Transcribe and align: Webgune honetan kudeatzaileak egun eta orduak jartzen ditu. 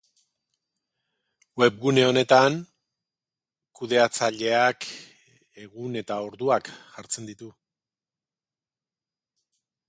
Webgune 1.61 2.05
honetan 2.05 2.57
kudeatzaileak 3.81 4.87
egun 5.67 6.01
eta 6.03 6.19
orduak 6.31 6.73
jartzen 6.97 7.31
ditu. 7.33 7.53